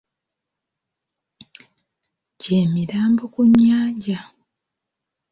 Gye 2.39 2.57
mirambo 2.73 3.23
ku 3.33 3.41
nnyanja. 3.49 4.19